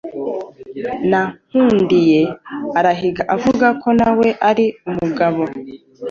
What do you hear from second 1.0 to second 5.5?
na Nkundiye arahiga avuga ko na we ari umugabo